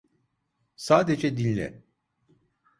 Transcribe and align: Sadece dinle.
Sadece 0.75 1.37
dinle. 1.37 1.83